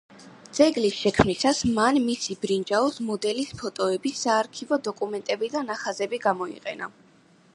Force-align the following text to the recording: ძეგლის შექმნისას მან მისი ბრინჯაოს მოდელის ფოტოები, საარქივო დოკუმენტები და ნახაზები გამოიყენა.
ძეგლის 0.57 0.93
შექმნისას 0.99 1.59
მან 1.73 1.99
მისი 2.05 2.37
ბრინჯაოს 2.45 2.97
მოდელის 3.09 3.53
ფოტოები, 3.61 4.15
საარქივო 4.23 4.81
დოკუმენტები 4.89 5.53
და 5.57 5.65
ნახაზები 5.71 6.21
გამოიყენა. 6.27 6.93